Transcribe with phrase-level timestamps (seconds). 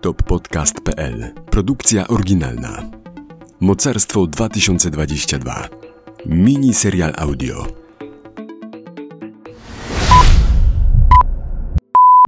[0.00, 2.90] toppodcast.pl Produkcja oryginalna.
[3.60, 5.68] Mocarstwo 2022.
[6.26, 7.66] Mini serial audio.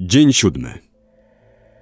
[0.00, 0.79] Dzień siódmy.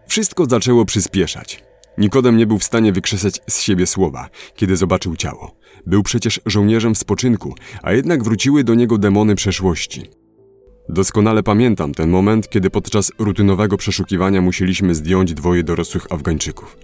[0.06, 1.64] Wszystko zaczęło przyspieszać.
[1.98, 5.54] Nikodem nie był w stanie wykrzesać z siebie słowa, kiedy zobaczył ciało.
[5.86, 10.19] Był przecież żołnierzem spoczynku, a jednak wróciły do niego demony przeszłości.
[10.92, 16.76] Doskonale pamiętam ten moment, kiedy podczas rutynowego przeszukiwania musieliśmy zdjąć dwoje dorosłych Afgańczyków.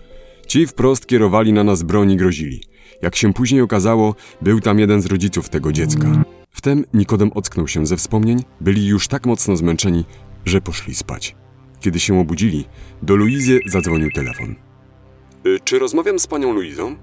[0.47, 2.61] Ci wprost kierowali na nas broń i grozili.
[3.03, 6.25] Jak się później okazało, był tam jeden z rodziców tego dziecka.
[6.51, 10.05] Wtem Nikodem ocknął się ze wspomnień, byli już tak mocno zmęczeni,
[10.45, 11.37] że poszli spać.
[11.81, 12.65] Kiedy się obudzili,
[13.03, 14.55] do Luizy zadzwonił telefon.
[15.47, 16.97] Y, czy rozmawiam z panią Luizą?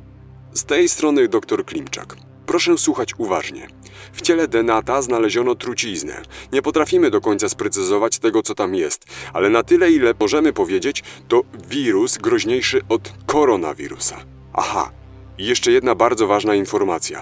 [0.54, 2.16] Z tej strony doktor Klimczak.
[2.46, 3.68] Proszę słuchać uważnie.
[4.14, 6.22] W ciele Denata znaleziono truciznę.
[6.52, 11.04] Nie potrafimy do końca sprecyzować tego, co tam jest, ale na tyle, ile możemy powiedzieć,
[11.28, 14.18] to wirus groźniejszy od koronawirusa.
[14.54, 14.92] Aha,
[15.38, 17.22] i jeszcze jedna bardzo ważna informacja.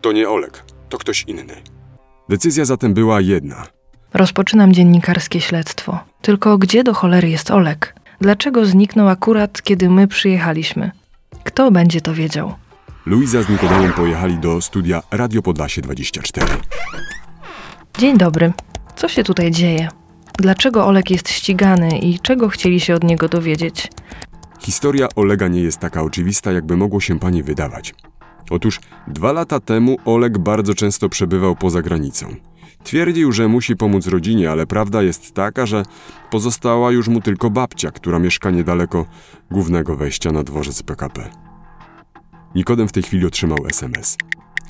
[0.00, 1.62] To nie Olek, to ktoś inny.
[2.28, 3.66] Decyzja zatem była jedna.
[4.14, 5.98] Rozpoczynam dziennikarskie śledztwo.
[6.22, 7.94] Tylko gdzie do cholery jest Olek?
[8.20, 10.90] Dlaczego zniknął akurat, kiedy my przyjechaliśmy?
[11.44, 12.54] Kto będzie to wiedział?
[13.06, 16.46] Luiza z Nikodemem pojechali do studia Radio Podlasie 24.
[17.98, 18.52] Dzień dobry.
[18.96, 19.88] Co się tutaj dzieje?
[20.38, 23.88] Dlaczego Olek jest ścigany i czego chcieli się od niego dowiedzieć?
[24.60, 27.94] Historia Olega nie jest taka oczywista, jakby mogło się pani wydawać.
[28.50, 32.26] Otóż dwa lata temu Oleg bardzo często przebywał poza granicą.
[32.84, 35.82] Twierdził, że musi pomóc rodzinie, ale prawda jest taka, że
[36.30, 39.06] pozostała już mu tylko babcia, która mieszka niedaleko
[39.50, 41.30] głównego wejścia na dworzec PKP.
[42.54, 44.16] Nikodem w tej chwili otrzymał SMS.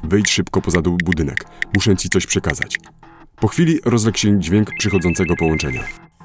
[0.05, 1.45] Wyjdź szybko poza budynek.
[1.75, 2.77] Muszę ci coś przekazać.
[3.41, 5.85] Po chwili rozległ się dźwięk przychodzącego połączenia.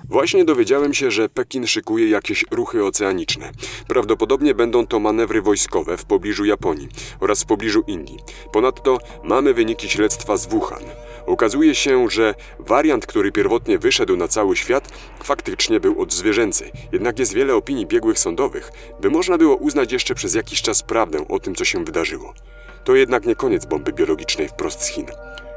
[0.10, 3.52] Właśnie dowiedziałem się, że Pekin szykuje jakieś ruchy oceaniczne.
[3.88, 6.88] Prawdopodobnie będą to manewry wojskowe w pobliżu Japonii
[7.20, 8.20] oraz w pobliżu Indii.
[8.52, 10.84] Ponadto mamy wyniki śledztwa z Wuhan.
[11.28, 14.90] Okazuje się, że wariant, który pierwotnie wyszedł na cały świat,
[15.24, 16.72] faktycznie był odzwierzęcy.
[16.92, 18.72] Jednak jest wiele opinii biegłych sądowych,
[19.02, 22.34] by można było uznać jeszcze przez jakiś czas prawdę o tym, co się wydarzyło.
[22.84, 25.06] To jednak nie koniec bomby biologicznej wprost z Chin.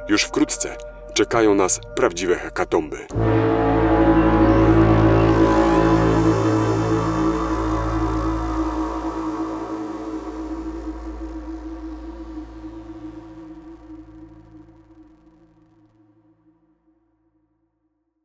[0.09, 0.77] Już wkrótce
[1.15, 3.07] czekają nas prawdziwe hekatomby.